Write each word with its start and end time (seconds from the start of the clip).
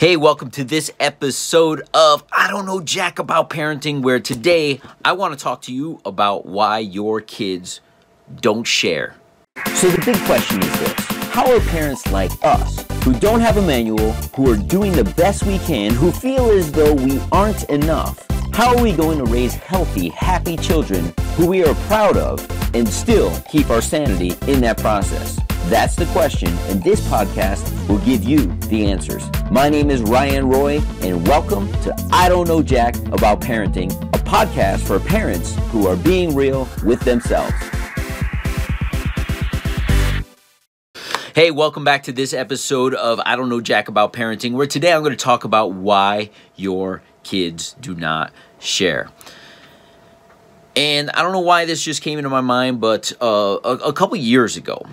Hey, 0.00 0.16
welcome 0.16 0.50
to 0.52 0.64
this 0.64 0.90
episode 0.98 1.86
of 1.92 2.24
I 2.32 2.48
Don't 2.48 2.64
Know 2.64 2.80
Jack 2.80 3.18
About 3.18 3.50
Parenting, 3.50 4.00
where 4.00 4.18
today 4.18 4.80
I 5.04 5.12
want 5.12 5.38
to 5.38 5.44
talk 5.44 5.60
to 5.64 5.74
you 5.74 6.00
about 6.06 6.46
why 6.46 6.78
your 6.78 7.20
kids 7.20 7.82
don't 8.40 8.64
share. 8.64 9.16
So, 9.74 9.90
the 9.90 10.02
big 10.02 10.16
question 10.24 10.62
is 10.62 10.78
this 10.78 10.92
How 11.34 11.54
are 11.54 11.60
parents 11.60 12.10
like 12.10 12.30
us, 12.42 12.82
who 13.04 13.12
don't 13.12 13.40
have 13.40 13.58
a 13.58 13.62
manual, 13.62 14.12
who 14.34 14.50
are 14.50 14.56
doing 14.56 14.92
the 14.92 15.04
best 15.04 15.42
we 15.42 15.58
can, 15.58 15.92
who 15.92 16.10
feel 16.10 16.48
as 16.48 16.72
though 16.72 16.94
we 16.94 17.20
aren't 17.30 17.64
enough, 17.64 18.26
how 18.54 18.74
are 18.74 18.82
we 18.82 18.92
going 18.92 19.18
to 19.18 19.24
raise 19.24 19.52
healthy, 19.52 20.08
happy 20.08 20.56
children 20.56 21.12
who 21.34 21.46
we 21.46 21.62
are 21.62 21.74
proud 21.74 22.16
of 22.16 22.40
and 22.74 22.88
still 22.88 23.38
keep 23.50 23.68
our 23.68 23.82
sanity 23.82 24.34
in 24.50 24.62
that 24.62 24.78
process? 24.78 25.38
That's 25.68 25.94
the 25.94 26.06
question, 26.06 26.48
and 26.68 26.82
this 26.82 27.00
podcast 27.02 27.88
will 27.88 27.98
give 27.98 28.24
you 28.24 28.46
the 28.68 28.86
answers. 28.86 29.22
My 29.50 29.68
name 29.68 29.90
is 29.90 30.02
Ryan 30.02 30.48
Roy, 30.48 30.80
and 31.02 31.26
welcome 31.28 31.70
to 31.82 31.94
I 32.10 32.28
Don't 32.28 32.48
Know 32.48 32.62
Jack 32.62 32.96
About 33.12 33.40
Parenting, 33.40 33.92
a 34.12 34.18
podcast 34.18 34.80
for 34.80 34.98
parents 34.98 35.54
who 35.70 35.86
are 35.86 35.94
being 35.96 36.34
real 36.34 36.68
with 36.84 37.00
themselves. 37.00 37.52
Hey, 41.36 41.52
welcome 41.52 41.84
back 41.84 42.02
to 42.04 42.12
this 42.12 42.34
episode 42.34 42.92
of 42.94 43.20
I 43.24 43.36
Don't 43.36 43.48
Know 43.48 43.60
Jack 43.60 43.86
About 43.86 44.12
Parenting, 44.12 44.52
where 44.54 44.66
today 44.66 44.92
I'm 44.92 45.02
going 45.02 45.16
to 45.16 45.24
talk 45.24 45.44
about 45.44 45.72
why 45.72 46.30
your 46.56 47.02
kids 47.22 47.76
do 47.80 47.94
not 47.94 48.32
share. 48.58 49.08
And 50.74 51.10
I 51.10 51.22
don't 51.22 51.32
know 51.32 51.40
why 51.40 51.64
this 51.64 51.84
just 51.84 52.02
came 52.02 52.18
into 52.18 52.30
my 52.30 52.40
mind, 52.40 52.80
but 52.80 53.12
uh, 53.20 53.58
a, 53.62 53.74
a 53.88 53.92
couple 53.92 54.16
years 54.16 54.56
ago, 54.56 54.84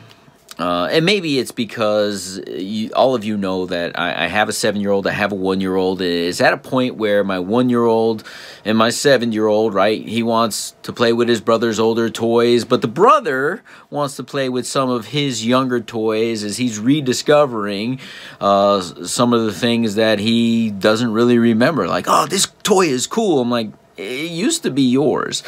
uh, 0.59 0.89
and 0.91 1.05
maybe 1.05 1.37
it's 1.37 1.51
because 1.51 2.41
you, 2.47 2.89
all 2.95 3.13
of 3.13 3.23
you 3.23 3.37
know 3.37 3.67
that 3.67 3.97
I, 3.99 4.25
I 4.25 4.27
have 4.27 4.49
a 4.49 4.53
seven 4.53 4.81
year 4.81 4.91
old, 4.91 5.05
I 5.05 5.11
have 5.11 5.31
a 5.31 5.35
one 5.35 5.61
year 5.61 5.75
old. 5.75 6.01
It's 6.01 6.41
at 6.41 6.53
a 6.53 6.57
point 6.57 6.95
where 6.95 7.23
my 7.23 7.37
one 7.37 7.69
year 7.69 7.83
old 7.83 8.23
and 8.65 8.77
my 8.77 8.89
seven 8.89 9.31
year 9.31 9.45
old, 9.45 9.75
right, 9.75 10.03
he 10.03 10.23
wants 10.23 10.75
to 10.83 10.91
play 10.91 11.13
with 11.13 11.27
his 11.27 11.41
brother's 11.41 11.79
older 11.79 12.09
toys, 12.09 12.65
but 12.65 12.81
the 12.81 12.87
brother 12.87 13.63
wants 13.91 14.15
to 14.15 14.23
play 14.23 14.49
with 14.49 14.65
some 14.65 14.89
of 14.89 15.07
his 15.07 15.45
younger 15.45 15.79
toys 15.79 16.43
as 16.43 16.57
he's 16.57 16.79
rediscovering 16.79 17.99
uh, 18.41 18.81
some 18.81 19.33
of 19.33 19.45
the 19.45 19.53
things 19.53 19.95
that 19.95 20.17
he 20.17 20.71
doesn't 20.71 21.11
really 21.11 21.37
remember. 21.37 21.87
Like, 21.87 22.05
oh, 22.07 22.25
this 22.25 22.47
toy 22.63 22.87
is 22.87 23.05
cool. 23.05 23.41
I'm 23.41 23.51
like, 23.51 23.69
it 23.95 24.31
used 24.31 24.63
to 24.63 24.71
be 24.71 24.83
yours. 24.83 25.43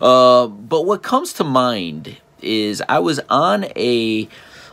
Uh, 0.00 0.46
but 0.46 0.84
what 0.84 1.02
comes 1.02 1.32
to 1.34 1.44
mind 1.44 2.18
is 2.42 2.82
I 2.88 2.98
was 2.98 3.20
on 3.28 3.66
a 3.76 4.28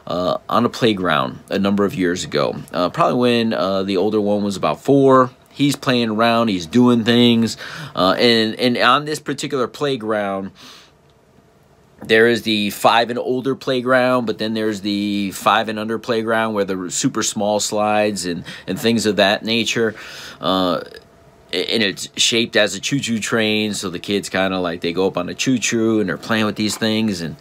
uh, 0.07 0.37
on 0.47 0.65
a 0.65 0.69
playground 0.69 1.39
a 1.49 1.59
number 1.59 1.83
of 1.85 1.93
years 1.93 2.23
ago. 2.23 2.55
Uh, 2.71 2.89
probably 2.89 3.19
when 3.19 3.53
uh, 3.53 3.83
the 3.83 3.97
older 3.97 4.19
one 4.19 4.41
was 4.41 4.55
about 4.55 4.81
four. 4.81 5.29
He's 5.51 5.75
playing 5.75 6.09
around. 6.09 6.47
He's 6.47 6.65
doing 6.65 7.03
things, 7.03 7.57
uh, 7.95 8.15
and 8.17 8.55
and 8.55 8.77
on 8.77 9.05
this 9.05 9.19
particular 9.19 9.67
playground. 9.67 10.51
There 11.99 12.27
is 12.27 12.43
the 12.43 12.69
five 12.69 13.09
and 13.09 13.17
older 13.17 13.55
playground, 13.55 14.27
but 14.27 14.37
then 14.37 14.53
there's 14.53 14.81
the 14.81 15.31
five 15.31 15.67
and 15.67 15.79
under 15.79 15.97
playground 15.97 16.53
where 16.53 16.63
the 16.63 16.91
super 16.91 17.23
small 17.23 17.59
slides 17.59 18.27
and, 18.27 18.43
and 18.67 18.79
things 18.79 19.07
of 19.07 19.15
that 19.15 19.43
nature 19.43 19.95
uh, 20.39 20.81
and 21.51 21.81
it's 21.81 22.07
shaped 22.15 22.55
as 22.55 22.75
a 22.75 22.79
choo-choo 22.79 23.19
train 23.19 23.73
so 23.73 23.89
the 23.89 23.99
kids 23.99 24.29
kind 24.29 24.53
of 24.53 24.61
like 24.61 24.81
they 24.81 24.93
go 24.93 25.07
up 25.07 25.17
on 25.17 25.27
a 25.27 25.33
choo-choo 25.33 25.99
and 25.99 26.07
they're 26.07 26.17
playing 26.17 26.45
with 26.45 26.55
these 26.55 26.77
things 26.77 27.21
and 27.21 27.35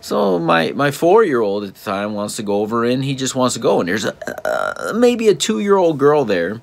so 0.00 0.38
my 0.38 0.72
my 0.72 0.90
four 0.90 1.24
year 1.24 1.40
old 1.40 1.64
at 1.64 1.74
the 1.74 1.80
time 1.80 2.14
wants 2.14 2.36
to 2.36 2.42
go 2.42 2.60
over 2.62 2.84
and 2.84 3.04
he 3.04 3.14
just 3.14 3.34
wants 3.34 3.54
to 3.54 3.60
go. 3.60 3.80
And 3.80 3.88
there's 3.88 4.06
a 4.06 4.16
uh, 4.46 4.92
maybe 4.94 5.28
a 5.28 5.34
two 5.34 5.60
year 5.60 5.76
old 5.76 5.98
girl 5.98 6.24
there. 6.24 6.60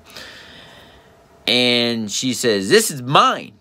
And 1.46 2.10
she 2.10 2.34
says 2.34 2.68
this 2.68 2.90
is 2.90 3.00
mine. 3.00 3.52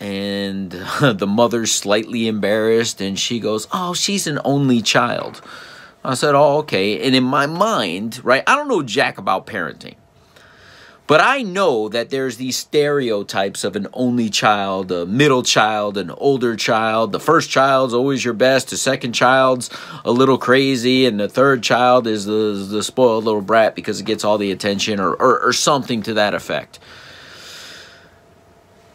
And 0.00 0.70
the 1.00 1.26
mother's 1.26 1.72
slightly 1.72 2.26
embarrassed 2.26 3.00
and 3.00 3.18
she 3.18 3.38
goes 3.38 3.68
oh 3.72 3.92
she's 3.92 4.26
an 4.26 4.40
only 4.44 4.80
child. 4.80 5.42
I 6.02 6.14
said 6.14 6.34
oh 6.34 6.58
okay. 6.58 7.04
And 7.06 7.14
in 7.14 7.24
my 7.24 7.46
mind 7.46 8.24
right 8.24 8.42
i 8.46 8.56
don't 8.56 8.68
know 8.68 8.82
jack 8.82 9.18
about 9.18 9.46
parenting 9.46 9.96
but 11.06 11.20
I 11.20 11.42
know 11.42 11.88
that 11.88 12.10
there's 12.10 12.36
these 12.36 12.56
stereotypes 12.56 13.62
of 13.62 13.76
an 13.76 13.86
only 13.92 14.28
child, 14.28 14.90
a 14.90 15.06
middle 15.06 15.42
child, 15.42 15.96
an 15.96 16.10
older 16.10 16.56
child. 16.56 17.12
The 17.12 17.20
first 17.20 17.48
child's 17.48 17.94
always 17.94 18.24
your 18.24 18.34
best. 18.34 18.70
The 18.70 18.76
second 18.76 19.12
child's 19.12 19.70
a 20.04 20.10
little 20.10 20.38
crazy, 20.38 21.06
and 21.06 21.20
the 21.20 21.28
third 21.28 21.62
child 21.62 22.06
is 22.06 22.24
the 22.24 22.66
the 22.68 22.82
spoiled 22.82 23.24
little 23.24 23.40
brat 23.40 23.74
because 23.74 24.00
it 24.00 24.06
gets 24.06 24.24
all 24.24 24.38
the 24.38 24.50
attention, 24.50 24.98
or 24.98 25.12
or, 25.14 25.40
or 25.40 25.52
something 25.52 26.02
to 26.02 26.14
that 26.14 26.34
effect. 26.34 26.78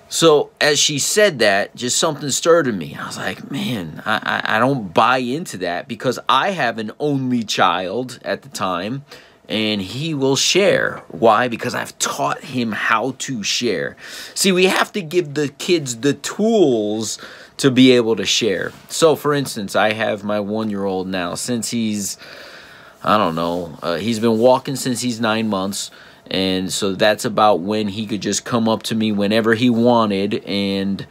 So 0.09 0.51
as 0.59 0.77
she 0.77 0.99
said 0.99 1.39
that, 1.39 1.73
just 1.73 1.97
something 1.97 2.29
stirred 2.31 2.67
in 2.67 2.77
me. 2.77 2.97
I 2.99 3.07
was 3.07 3.15
like, 3.15 3.49
man, 3.49 4.03
I, 4.05 4.41
I, 4.43 4.57
I 4.57 4.59
don't 4.59 4.93
buy 4.93 5.19
into 5.19 5.57
that 5.59 5.87
because 5.87 6.19
I 6.27 6.49
have 6.51 6.77
an 6.79 6.91
only 6.99 7.43
child 7.43 8.19
at 8.21 8.41
the 8.41 8.49
time 8.49 9.05
and 9.51 9.81
he 9.81 10.13
will 10.13 10.37
share. 10.37 11.03
Why? 11.09 11.49
Because 11.49 11.75
I've 11.75 11.97
taught 11.99 12.41
him 12.41 12.71
how 12.71 13.15
to 13.19 13.43
share. 13.43 13.97
See, 14.33 14.53
we 14.53 14.65
have 14.65 14.93
to 14.93 15.01
give 15.01 15.33
the 15.33 15.49
kids 15.49 15.97
the 15.97 16.13
tools 16.13 17.19
to 17.57 17.69
be 17.69 17.91
able 17.91 18.15
to 18.15 18.25
share. 18.25 18.71
So, 18.87 19.15
for 19.17 19.33
instance, 19.33 19.75
I 19.75 19.91
have 19.91 20.23
my 20.23 20.39
one 20.39 20.69
year 20.69 20.85
old 20.85 21.07
now, 21.07 21.35
since 21.35 21.69
he's, 21.69 22.17
I 23.03 23.17
don't 23.17 23.35
know, 23.35 23.77
uh, 23.83 23.97
he's 23.97 24.19
been 24.19 24.39
walking 24.39 24.77
since 24.77 25.01
he's 25.01 25.19
nine 25.19 25.49
months. 25.49 25.91
And 26.27 26.71
so 26.71 26.93
that's 26.93 27.25
about 27.25 27.59
when 27.59 27.89
he 27.89 28.07
could 28.07 28.21
just 28.21 28.45
come 28.45 28.69
up 28.69 28.83
to 28.83 28.95
me 28.95 29.11
whenever 29.11 29.53
he 29.53 29.69
wanted 29.69 30.45
and 30.45 31.05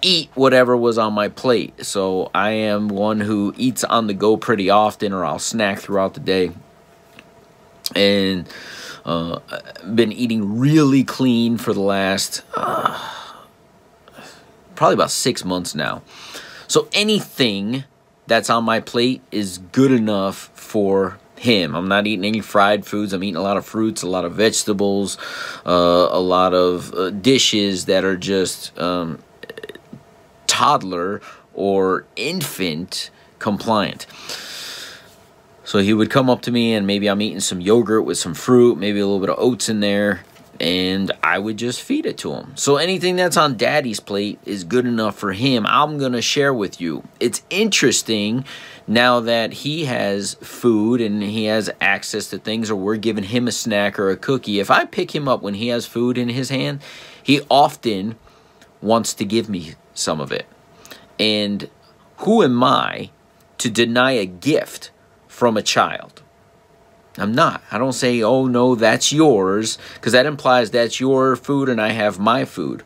eat 0.00 0.30
whatever 0.34 0.74
was 0.74 0.96
on 0.96 1.12
my 1.12 1.28
plate. 1.28 1.84
So 1.84 2.30
I 2.34 2.52
am 2.52 2.88
one 2.88 3.20
who 3.20 3.52
eats 3.58 3.84
on 3.84 4.06
the 4.06 4.14
go 4.14 4.38
pretty 4.38 4.70
often, 4.70 5.12
or 5.12 5.22
I'll 5.22 5.38
snack 5.38 5.80
throughout 5.80 6.14
the 6.14 6.20
day 6.20 6.52
and 7.94 8.48
uh, 9.04 9.40
been 9.94 10.12
eating 10.12 10.58
really 10.58 11.04
clean 11.04 11.58
for 11.58 11.72
the 11.72 11.80
last 11.80 12.42
uh, 12.54 13.12
probably 14.74 14.94
about 14.94 15.10
six 15.10 15.44
months 15.44 15.74
now. 15.74 16.02
So 16.68 16.88
anything 16.92 17.84
that's 18.26 18.50
on 18.50 18.64
my 18.64 18.80
plate 18.80 19.22
is 19.30 19.58
good 19.58 19.92
enough 19.92 20.50
for 20.54 21.18
him. 21.36 21.74
I'm 21.74 21.88
not 21.88 22.06
eating 22.06 22.24
any 22.24 22.40
fried 22.40 22.86
foods. 22.86 23.12
I'm 23.12 23.22
eating 23.22 23.36
a 23.36 23.42
lot 23.42 23.56
of 23.56 23.64
fruits, 23.64 24.02
a 24.02 24.08
lot 24.08 24.24
of 24.24 24.34
vegetables, 24.34 25.18
uh, 25.64 26.08
a 26.10 26.20
lot 26.20 26.54
of 26.54 26.92
uh, 26.94 27.10
dishes 27.10 27.86
that 27.86 28.04
are 28.04 28.16
just 28.16 28.76
um, 28.78 29.22
toddler 30.46 31.20
or 31.54 32.04
infant 32.16 33.10
compliant. 33.38 34.06
So 35.66 35.80
he 35.80 35.92
would 35.92 36.10
come 36.10 36.30
up 36.30 36.42
to 36.42 36.52
me 36.52 36.74
and 36.74 36.86
maybe 36.86 37.08
I'm 37.08 37.20
eating 37.20 37.40
some 37.40 37.60
yogurt 37.60 38.04
with 38.04 38.18
some 38.18 38.34
fruit, 38.34 38.78
maybe 38.78 39.00
a 39.00 39.04
little 39.04 39.18
bit 39.18 39.30
of 39.30 39.38
oats 39.40 39.68
in 39.68 39.80
there, 39.80 40.22
and 40.60 41.10
I 41.24 41.40
would 41.40 41.56
just 41.56 41.82
feed 41.82 42.06
it 42.06 42.16
to 42.18 42.32
him. 42.34 42.52
So 42.54 42.76
anything 42.76 43.16
that's 43.16 43.36
on 43.36 43.56
daddy's 43.56 43.98
plate 43.98 44.38
is 44.44 44.62
good 44.62 44.86
enough 44.86 45.18
for 45.18 45.32
him. 45.32 45.66
I'm 45.66 45.98
going 45.98 46.12
to 46.12 46.22
share 46.22 46.54
with 46.54 46.80
you. 46.80 47.02
It's 47.18 47.42
interesting 47.50 48.44
now 48.86 49.18
that 49.18 49.52
he 49.52 49.86
has 49.86 50.34
food 50.34 51.00
and 51.00 51.20
he 51.20 51.46
has 51.46 51.68
access 51.80 52.28
to 52.28 52.38
things 52.38 52.70
or 52.70 52.76
we're 52.76 52.94
giving 52.94 53.24
him 53.24 53.48
a 53.48 53.52
snack 53.52 53.98
or 53.98 54.10
a 54.10 54.16
cookie. 54.16 54.60
If 54.60 54.70
I 54.70 54.84
pick 54.84 55.16
him 55.16 55.26
up 55.26 55.42
when 55.42 55.54
he 55.54 55.66
has 55.68 55.84
food 55.84 56.16
in 56.16 56.28
his 56.28 56.48
hand, 56.48 56.80
he 57.20 57.40
often 57.50 58.14
wants 58.80 59.12
to 59.14 59.24
give 59.24 59.48
me 59.48 59.74
some 59.94 60.20
of 60.20 60.30
it. 60.30 60.46
And 61.18 61.68
who 62.18 62.44
am 62.44 62.62
I 62.62 63.10
to 63.58 63.68
deny 63.68 64.12
a 64.12 64.26
gift 64.26 64.92
from 65.36 65.58
a 65.58 65.62
child. 65.62 66.22
I'm 67.18 67.32
not. 67.34 67.62
I 67.70 67.76
don't 67.76 67.92
say, 67.92 68.22
oh 68.22 68.46
no, 68.46 68.74
that's 68.74 69.12
yours, 69.12 69.76
because 69.94 70.12
that 70.12 70.24
implies 70.24 70.70
that's 70.70 70.98
your 70.98 71.36
food 71.36 71.68
and 71.68 71.78
I 71.78 71.90
have 71.90 72.18
my 72.18 72.46
food. 72.46 72.82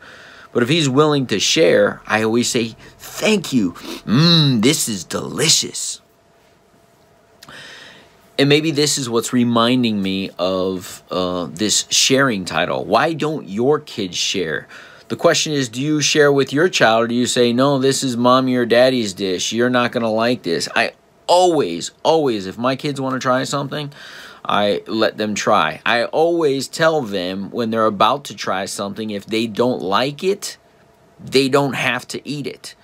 But 0.51 0.61
if 0.61 0.67
he's 0.67 0.89
willing 0.89 1.27
to 1.27 1.39
share, 1.39 2.01
I 2.05 2.23
always 2.23 2.49
say, 2.49 2.75
thank 2.97 3.53
you. 3.53 3.71
Mmm, 4.05 4.61
this 4.61 4.89
is 4.89 5.05
delicious. 5.05 6.01
And 8.37 8.49
maybe 8.49 8.71
this 8.71 8.97
is 8.97 9.09
what's 9.09 9.31
reminding 9.31 10.01
me 10.01 10.31
of 10.37 11.03
uh, 11.09 11.47
this 11.49 11.85
sharing 11.89 12.43
title. 12.43 12.83
Why 12.83 13.13
don't 13.13 13.47
your 13.47 13.79
kids 13.79 14.17
share? 14.17 14.67
The 15.07 15.15
question 15.15 15.53
is, 15.53 15.69
do 15.69 15.81
you 15.81 16.01
share 16.01 16.33
with 16.33 16.51
your 16.51 16.67
child 16.67 17.03
or 17.03 17.07
do 17.07 17.15
you 17.15 17.27
say, 17.27 17.53
no, 17.53 17.79
this 17.79 18.03
is 18.03 18.17
mommy 18.17 18.55
or 18.55 18.65
daddy's 18.65 19.13
dish. 19.13 19.53
You're 19.53 19.69
not 19.69 19.93
going 19.93 20.03
to 20.03 20.09
like 20.09 20.43
this. 20.43 20.67
I 20.75 20.91
always, 21.31 21.91
always, 22.03 22.45
if 22.45 22.57
my 22.57 22.75
kids 22.75 22.99
want 22.99 23.13
to 23.13 23.19
try 23.19 23.45
something, 23.45 23.89
I 24.43 24.83
let 24.85 25.17
them 25.17 25.33
try. 25.33 25.81
I 25.85 26.03
always 26.03 26.67
tell 26.67 27.01
them 27.01 27.51
when 27.51 27.69
they're 27.69 27.85
about 27.85 28.25
to 28.25 28.35
try 28.35 28.65
something, 28.65 29.09
if 29.09 29.25
they 29.25 29.47
don't 29.47 29.81
like 29.81 30.25
it, 30.25 30.57
they 31.23 31.47
don't 31.47 31.73
have 31.73 32.05
to 32.09 32.27
eat 32.27 32.47
it. 32.47 32.75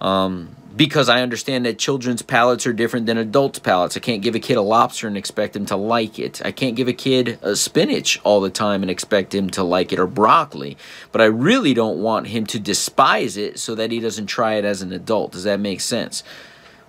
Um, 0.00 0.54
because 0.76 1.08
I 1.08 1.22
understand 1.22 1.66
that 1.66 1.78
children's 1.78 2.22
palates 2.22 2.68
are 2.68 2.72
different 2.72 3.06
than 3.06 3.18
adults' 3.18 3.58
palates. 3.58 3.96
I 3.96 4.00
can't 4.00 4.22
give 4.22 4.36
a 4.36 4.38
kid 4.38 4.58
a 4.58 4.62
lobster 4.62 5.08
and 5.08 5.16
expect 5.16 5.56
him 5.56 5.66
to 5.66 5.76
like 5.76 6.20
it. 6.20 6.40
I 6.44 6.52
can't 6.52 6.76
give 6.76 6.86
a 6.86 6.92
kid 6.92 7.38
a 7.42 7.56
spinach 7.56 8.20
all 8.22 8.40
the 8.40 8.50
time 8.50 8.82
and 8.82 8.90
expect 8.90 9.34
him 9.34 9.50
to 9.50 9.64
like 9.64 9.92
it 9.92 9.98
or 9.98 10.06
broccoli. 10.06 10.76
But 11.10 11.20
I 11.20 11.24
really 11.24 11.74
don't 11.74 12.00
want 12.00 12.28
him 12.28 12.46
to 12.46 12.60
despise 12.60 13.36
it 13.36 13.58
so 13.58 13.74
that 13.74 13.90
he 13.90 13.98
doesn't 13.98 14.26
try 14.26 14.54
it 14.54 14.64
as 14.64 14.82
an 14.82 14.92
adult. 14.92 15.32
Does 15.32 15.44
that 15.44 15.58
make 15.58 15.80
sense? 15.80 16.22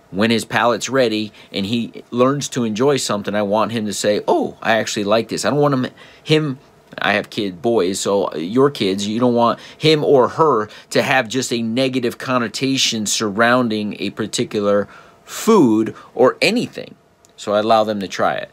When 0.10 0.32
his 0.32 0.46
palate's 0.46 0.90
ready 0.90 1.34
and 1.52 1.66
he 1.66 2.04
learns 2.12 2.48
to 2.50 2.64
enjoy 2.64 2.98
something, 2.98 3.36
I 3.36 3.42
want 3.42 3.74
him 3.74 3.86
to 3.88 3.94
say, 3.94 4.22
"Oh, 4.28 4.58
I 4.62 4.78
actually 4.78 5.04
like 5.04 5.28
this." 5.28 5.44
I 5.44 5.50
don't 5.50 5.60
want 5.60 5.74
him 5.74 5.88
him 6.24 6.60
I 7.00 7.14
have 7.14 7.30
kid 7.30 7.62
boys, 7.62 8.00
so 8.00 8.34
your 8.36 8.72
kids, 8.72 9.08
you 9.08 9.20
don't 9.20 9.34
want 9.34 9.60
him 9.78 10.04
or 10.04 10.30
her 10.30 10.70
to 10.92 11.02
have 11.02 11.28
just 11.28 11.52
a 11.54 11.62
negative 11.62 12.18
connotation 12.18 13.06
surrounding 13.06 13.96
a 14.00 14.10
particular 14.12 14.88
food 15.24 15.94
or 16.16 16.38
anything. 16.42 16.96
So 17.36 17.54
I 17.54 17.60
allow 17.60 17.84
them 17.84 18.00
to 18.00 18.08
try 18.08 18.36
it. 18.36 18.50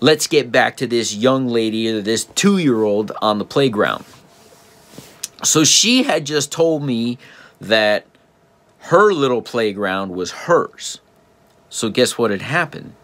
Let's 0.00 0.26
get 0.26 0.50
back 0.50 0.76
to 0.78 0.86
this 0.86 1.14
young 1.14 1.48
lady 1.48 2.00
this 2.00 2.24
two 2.24 2.58
year 2.58 2.82
old 2.82 3.12
on 3.22 3.38
the 3.38 3.44
playground. 3.44 4.04
So 5.42 5.62
she 5.64 6.02
had 6.02 6.24
just 6.24 6.50
told 6.50 6.82
me 6.82 7.18
that 7.60 8.06
her 8.84 9.12
little 9.12 9.42
playground 9.42 10.12
was 10.12 10.30
hers. 10.30 11.00
So 11.68 11.90
guess 11.90 12.16
what 12.16 12.30
had 12.30 12.42
happened? 12.42 12.94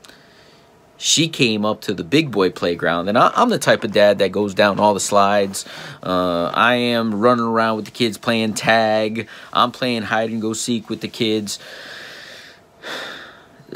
she 1.00 1.28
came 1.28 1.64
up 1.64 1.80
to 1.80 1.94
the 1.94 2.04
big 2.04 2.30
boy 2.30 2.50
playground. 2.50 3.08
And 3.08 3.16
I, 3.16 3.32
am 3.34 3.48
the 3.48 3.58
type 3.58 3.84
of 3.84 3.90
dad 3.90 4.18
that 4.18 4.32
goes 4.32 4.52
down 4.52 4.78
all 4.78 4.92
the 4.92 5.00
slides. 5.00 5.64
Uh, 6.02 6.50
I 6.52 6.74
am 6.74 7.14
running 7.18 7.46
around 7.46 7.76
with 7.76 7.84
the 7.86 7.90
kids 7.90 8.18
playing 8.18 8.52
tag. 8.52 9.26
I'm 9.50 9.72
playing 9.72 10.02
hide 10.02 10.28
and 10.28 10.42
go 10.42 10.52
seek 10.52 10.90
with 10.90 11.00
the 11.00 11.08
kids. 11.08 11.58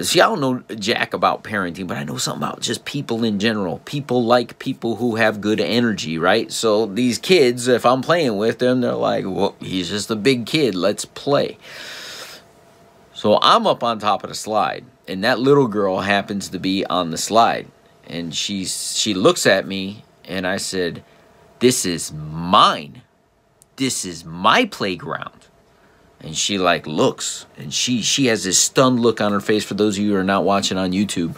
See, 0.01 0.21
I 0.21 0.27
don't 0.27 0.41
know 0.41 0.77
jack 0.77 1.15
about 1.15 1.45
parenting, 1.45 1.87
but 1.87 1.97
I 1.97 2.05
know 2.05 2.17
something 2.17 2.43
about 2.43 2.61
just 2.61 2.85
people 2.85 3.23
in 3.23 3.39
general. 3.39 3.79
People 3.85 4.25
like 4.25 4.59
people 4.59 4.97
who 4.97 5.17
have 5.17 5.41
good 5.41 5.61
energy, 5.61 6.19
right? 6.19 6.51
So 6.51 6.87
these 6.87 7.19
kids, 7.19 7.69
if 7.69 7.87
I'm 7.87 8.03
playing 8.03 8.37
with 8.37 8.59
them, 8.59 8.81
they're 8.81 8.95
like, 8.95 9.25
well, 9.25 9.55
he's 9.61 9.89
just 9.89 10.11
a 10.11 10.17
big 10.17 10.47
kid. 10.47 10.75
Let's 10.75 11.05
play. 11.05 11.59
So 13.13 13.39
I'm 13.41 13.67
up 13.67 13.85
on 13.85 14.01
top 14.01 14.25
of 14.25 14.31
the 14.31 14.35
slide 14.35 14.85
and 15.07 15.25
that 15.25 15.39
little 15.39 15.69
girl 15.69 16.01
happens 16.01 16.49
to 16.51 16.59
be 16.59 16.85
on 16.87 17.11
the 17.11 17.19
slide 17.19 17.67
and 18.07 18.35
she 18.35 18.65
she 18.65 19.15
looks 19.15 19.47
at 19.47 19.67
me 19.67 20.05
and 20.25 20.47
I 20.47 20.57
said 20.57 21.05
this 21.59 21.87
is 21.87 22.13
mine 22.13 23.03
this 23.77 24.05
is 24.05 24.25
my 24.25 24.65
playground 24.65 25.44
and 26.25 26.35
she 26.35 26.57
like 26.59 26.87
looks. 26.87 27.47
And 27.57 27.73
she 27.73 28.03
she 28.03 28.27
has 28.27 28.45
this 28.45 28.59
stunned 28.59 29.01
look 29.01 29.21
on 29.21 29.33
her 29.33 29.41
face 29.41 29.63
for 29.63 29.75
those 29.75 29.99
of 29.99 30.05
you 30.05 30.13
who 30.13 30.17
are 30.17 30.25
not 30.25 30.45
watching 30.45 30.79
on 30.79 30.93
YouTube. 30.93 31.37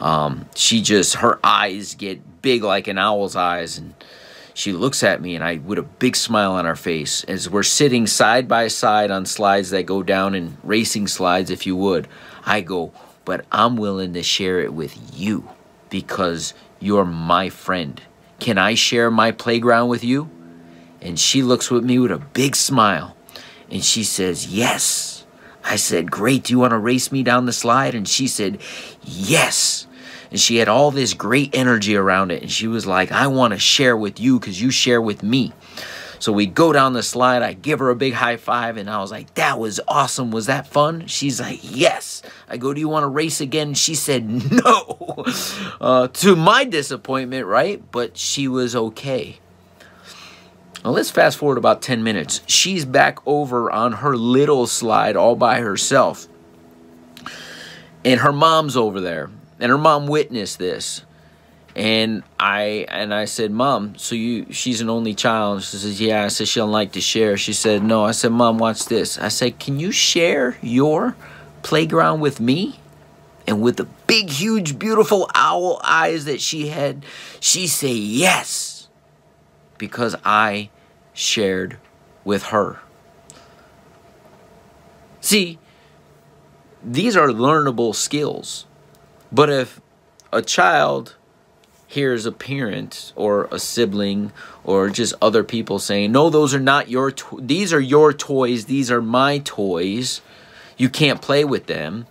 Um, 0.00 0.46
she 0.54 0.80
just 0.80 1.16
her 1.16 1.38
eyes 1.44 1.94
get 1.94 2.42
big 2.42 2.64
like 2.64 2.88
an 2.88 2.98
owl's 2.98 3.36
eyes. 3.36 3.76
And 3.76 3.94
she 4.54 4.72
looks 4.72 5.02
at 5.02 5.20
me 5.20 5.34
and 5.34 5.44
I 5.44 5.56
with 5.58 5.78
a 5.78 5.82
big 5.82 6.16
smile 6.16 6.52
on 6.52 6.64
her 6.64 6.76
face 6.76 7.24
as 7.24 7.48
we're 7.48 7.62
sitting 7.62 8.06
side 8.06 8.48
by 8.48 8.68
side 8.68 9.10
on 9.10 9.26
slides 9.26 9.70
that 9.70 9.84
go 9.84 10.02
down 10.02 10.34
in 10.34 10.56
racing 10.62 11.08
slides 11.08 11.50
if 11.50 11.66
you 11.66 11.76
would. 11.76 12.08
I 12.44 12.62
go, 12.62 12.92
but 13.26 13.44
I'm 13.52 13.76
willing 13.76 14.14
to 14.14 14.22
share 14.22 14.60
it 14.60 14.72
with 14.72 14.98
you 15.14 15.48
because 15.90 16.54
you're 16.80 17.04
my 17.04 17.50
friend. 17.50 18.00
Can 18.40 18.56
I 18.56 18.74
share 18.74 19.10
my 19.10 19.30
playground 19.30 19.88
with 19.88 20.02
you? 20.02 20.30
And 21.02 21.18
she 21.18 21.42
looks 21.42 21.70
with 21.70 21.84
me 21.84 21.98
with 21.98 22.12
a 22.12 22.18
big 22.18 22.56
smile 22.56 23.16
and 23.72 23.82
she 23.82 24.04
says, 24.04 24.46
Yes. 24.46 25.24
I 25.64 25.76
said, 25.76 26.10
Great. 26.10 26.44
Do 26.44 26.52
you 26.52 26.58
want 26.58 26.72
to 26.72 26.78
race 26.78 27.10
me 27.10 27.22
down 27.22 27.46
the 27.46 27.52
slide? 27.52 27.94
And 27.94 28.06
she 28.06 28.28
said, 28.28 28.60
Yes. 29.02 29.86
And 30.30 30.38
she 30.38 30.56
had 30.56 30.68
all 30.68 30.90
this 30.90 31.14
great 31.14 31.54
energy 31.54 31.96
around 31.96 32.30
it. 32.30 32.42
And 32.42 32.50
she 32.50 32.66
was 32.66 32.86
like, 32.86 33.10
I 33.10 33.26
want 33.26 33.52
to 33.54 33.58
share 33.58 33.96
with 33.96 34.20
you 34.20 34.38
because 34.38 34.60
you 34.60 34.70
share 34.70 35.00
with 35.00 35.22
me. 35.22 35.52
So 36.18 36.32
we 36.32 36.46
go 36.46 36.72
down 36.72 36.92
the 36.92 37.02
slide. 37.02 37.42
I 37.42 37.52
give 37.52 37.80
her 37.80 37.90
a 37.90 37.96
big 37.96 38.12
high 38.12 38.36
five, 38.36 38.76
and 38.76 38.88
I 38.88 39.00
was 39.00 39.10
like, 39.10 39.34
That 39.34 39.58
was 39.58 39.80
awesome. 39.88 40.30
Was 40.30 40.46
that 40.46 40.66
fun? 40.66 41.06
She's 41.06 41.40
like, 41.40 41.60
Yes. 41.62 42.22
I 42.48 42.58
go, 42.58 42.74
Do 42.74 42.80
you 42.80 42.88
want 42.88 43.04
to 43.04 43.08
race 43.08 43.40
again? 43.40 43.74
She 43.74 43.94
said, 43.94 44.28
No. 44.52 44.98
Uh, 45.80 46.06
to 46.06 46.36
my 46.36 46.64
disappointment, 46.64 47.44
right? 47.44 47.82
But 47.90 48.16
she 48.16 48.46
was 48.46 48.76
okay. 48.76 49.40
Now 50.84 50.90
let's 50.90 51.10
fast 51.10 51.38
forward 51.38 51.58
about 51.58 51.82
10 51.82 52.02
minutes. 52.02 52.40
She's 52.46 52.84
back 52.84 53.18
over 53.26 53.70
on 53.70 53.92
her 53.92 54.16
little 54.16 54.66
slide 54.66 55.16
all 55.16 55.36
by 55.36 55.60
herself. 55.60 56.26
And 58.04 58.20
her 58.20 58.32
mom's 58.32 58.76
over 58.76 59.00
there. 59.00 59.30
And 59.60 59.70
her 59.70 59.78
mom 59.78 60.06
witnessed 60.06 60.58
this 60.58 61.02
and 61.74 62.22
I 62.38 62.86
and 62.88 63.14
I 63.14 63.24
said, 63.24 63.50
"Mom, 63.50 63.94
so 63.96 64.14
you 64.14 64.46
she's 64.52 64.80
an 64.80 64.90
only 64.90 65.14
child." 65.14 65.62
She 65.62 65.76
says, 65.78 66.00
"Yeah." 66.00 66.24
I 66.24 66.28
said, 66.28 66.48
"She 66.48 66.60
don't 66.60 66.72
like 66.72 66.92
to 66.92 67.00
share." 67.00 67.36
She 67.36 67.52
said, 67.52 67.82
"No." 67.82 68.04
I 68.04 68.12
said, 68.12 68.32
"Mom, 68.32 68.58
watch 68.58 68.86
this." 68.86 69.18
I 69.18 69.28
said, 69.28 69.58
"Can 69.58 69.80
you 69.80 69.90
share 69.90 70.58
your 70.60 71.16
playground 71.62 72.20
with 72.20 72.40
me?" 72.40 72.80
And 73.46 73.60
with 73.60 73.76
the 73.76 73.86
big, 74.06 74.30
huge, 74.30 74.78
beautiful 74.78 75.28
owl 75.34 75.80
eyes 75.82 76.26
that 76.26 76.40
she 76.40 76.68
had, 76.68 77.04
she 77.40 77.66
said, 77.66 77.96
"Yes," 77.96 78.71
because 79.82 80.14
I 80.24 80.70
shared 81.12 81.76
with 82.22 82.44
her. 82.54 82.78
See, 85.20 85.58
these 86.84 87.16
are 87.16 87.30
learnable 87.30 87.92
skills. 87.92 88.64
But 89.32 89.50
if 89.50 89.80
a 90.32 90.40
child 90.40 91.16
hears 91.88 92.26
a 92.26 92.30
parent 92.30 93.12
or 93.16 93.48
a 93.50 93.58
sibling 93.58 94.30
or 94.62 94.88
just 94.88 95.14
other 95.20 95.42
people 95.42 95.80
saying, 95.80 96.12
"No, 96.12 96.30
those 96.30 96.54
are 96.54 96.60
not 96.60 96.88
your 96.88 97.10
to- 97.10 97.40
these 97.42 97.72
are 97.72 97.80
your 97.80 98.12
toys, 98.12 98.66
these 98.66 98.88
are 98.88 99.02
my 99.02 99.38
toys. 99.38 100.20
You 100.76 100.88
can't 100.90 101.20
play 101.20 101.44
with 101.44 101.66
them." 101.66 102.06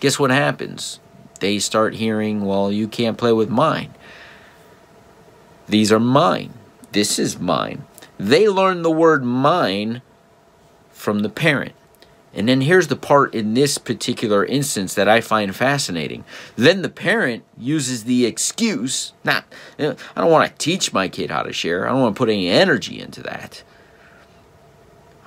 Guess 0.00 0.18
what 0.18 0.32
happens? 0.32 0.98
They 1.38 1.60
start 1.60 1.94
hearing, 1.94 2.44
"Well, 2.44 2.72
you 2.72 2.88
can't 2.88 3.16
play 3.16 3.32
with 3.32 3.48
mine. 3.48 3.94
These 5.68 5.92
are 5.92 6.00
mine. 6.00 6.54
This 6.92 7.18
is 7.18 7.38
mine." 7.38 7.84
They 8.18 8.48
learn 8.48 8.82
the 8.82 8.90
word 8.90 9.24
mine 9.24 10.02
from 10.90 11.20
the 11.20 11.28
parent. 11.28 11.72
And 12.34 12.48
then 12.48 12.62
here's 12.62 12.86
the 12.86 12.96
part 12.96 13.34
in 13.34 13.52
this 13.52 13.76
particular 13.76 14.44
instance 14.44 14.94
that 14.94 15.08
I 15.08 15.20
find 15.20 15.54
fascinating. 15.54 16.24
Then 16.56 16.80
the 16.80 16.88
parent 16.88 17.44
uses 17.58 18.04
the 18.04 18.24
excuse, 18.24 19.12
not, 19.22 19.44
I 19.78 19.94
don't 20.16 20.30
want 20.30 20.48
to 20.48 20.56
teach 20.56 20.94
my 20.94 21.08
kid 21.08 21.30
how 21.30 21.42
to 21.42 21.52
share. 21.52 21.86
I 21.86 21.90
don't 21.90 22.00
want 22.00 22.16
to 22.16 22.18
put 22.18 22.30
any 22.30 22.48
energy 22.48 23.00
into 23.00 23.22
that. 23.24 23.62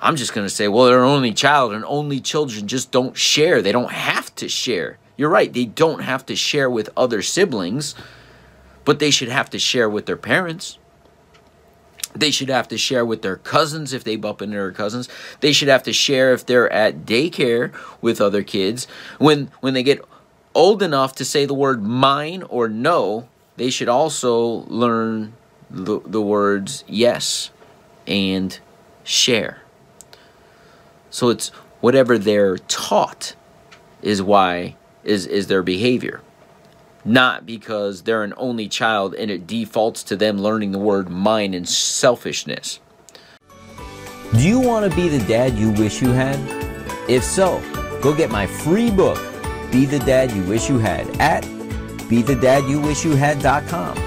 I'm 0.00 0.16
just 0.16 0.34
going 0.34 0.46
to 0.46 0.52
say, 0.52 0.66
well, 0.66 0.86
they're 0.86 1.04
an 1.04 1.08
only 1.08 1.32
child, 1.32 1.72
and 1.72 1.84
only 1.84 2.20
children 2.20 2.66
just 2.66 2.90
don't 2.90 3.16
share. 3.16 3.62
They 3.62 3.72
don't 3.72 3.92
have 3.92 4.34
to 4.36 4.48
share. 4.48 4.98
You're 5.16 5.30
right, 5.30 5.52
they 5.52 5.64
don't 5.64 6.00
have 6.00 6.26
to 6.26 6.34
share 6.34 6.68
with 6.68 6.90
other 6.96 7.22
siblings, 7.22 7.94
but 8.84 8.98
they 8.98 9.10
should 9.10 9.28
have 9.28 9.48
to 9.50 9.58
share 9.58 9.88
with 9.88 10.06
their 10.06 10.16
parents. 10.16 10.78
They 12.20 12.30
should 12.30 12.48
have 12.48 12.68
to 12.68 12.78
share 12.78 13.04
with 13.04 13.22
their 13.22 13.36
cousins 13.36 13.92
if 13.92 14.04
they 14.04 14.16
bump 14.16 14.42
into 14.42 14.56
their 14.56 14.72
cousins. 14.72 15.08
They 15.40 15.52
should 15.52 15.68
have 15.68 15.82
to 15.84 15.92
share 15.92 16.32
if 16.32 16.46
they're 16.46 16.72
at 16.72 17.04
daycare 17.04 17.72
with 18.00 18.20
other 18.20 18.42
kids. 18.42 18.86
When 19.18 19.50
when 19.60 19.74
they 19.74 19.82
get 19.82 20.04
old 20.54 20.82
enough 20.82 21.14
to 21.16 21.24
say 21.24 21.44
the 21.44 21.54
word 21.54 21.82
mine 21.82 22.42
or 22.44 22.68
no, 22.68 23.28
they 23.56 23.70
should 23.70 23.88
also 23.88 24.64
learn 24.66 25.34
the, 25.70 26.00
the 26.00 26.22
words 26.22 26.84
yes 26.86 27.50
and 28.06 28.58
share. 29.04 29.62
So 31.10 31.28
it's 31.28 31.48
whatever 31.80 32.18
they're 32.18 32.58
taught 32.58 33.34
is 34.02 34.22
why 34.22 34.76
is 35.04 35.26
is 35.26 35.46
their 35.46 35.62
behavior 35.62 36.20
not 37.06 37.46
because 37.46 38.02
they're 38.02 38.24
an 38.24 38.34
only 38.36 38.68
child 38.68 39.14
and 39.14 39.30
it 39.30 39.46
defaults 39.46 40.02
to 40.04 40.16
them 40.16 40.36
learning 40.38 40.72
the 40.72 40.78
word 40.78 41.08
mine 41.08 41.54
and 41.54 41.66
selfishness. 41.68 42.80
Do 44.32 44.46
you 44.46 44.60
want 44.60 44.90
to 44.90 44.96
be 44.96 45.08
the 45.08 45.24
dad 45.26 45.54
you 45.54 45.70
wish 45.70 46.02
you 46.02 46.10
had? 46.10 46.36
If 47.08 47.22
so, 47.22 47.62
go 48.02 48.12
get 48.14 48.30
my 48.30 48.46
free 48.46 48.90
book, 48.90 49.18
Be 49.70 49.86
the 49.86 50.00
Dad 50.00 50.32
You 50.32 50.42
Wish 50.42 50.68
You 50.68 50.78
Had, 50.78 51.08
at 51.20 51.44
BeTheDadYouWishYouHad.com. 51.44 53.98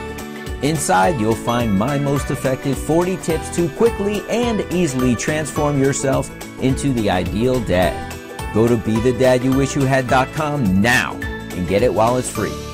Inside, 0.61 1.21
you'll 1.21 1.35
find 1.35 1.79
my 1.79 1.97
most 1.97 2.29
effective 2.31 2.77
40 2.77 3.15
tips 3.17 3.55
to 3.55 3.69
quickly 3.69 4.21
and 4.29 4.59
easily 4.73 5.15
transform 5.15 5.81
yourself 5.81 6.29
into 6.61 6.91
the 6.93 7.09
ideal 7.09 7.61
dad. 7.61 8.13
Go 8.53 8.67
to 8.67 8.75
BeTheDadYouWishYouHad.com 8.75 10.81
now 10.81 11.13
and 11.13 11.65
get 11.67 11.81
it 11.81 11.93
while 11.93 12.17
it's 12.17 12.29
free. 12.29 12.68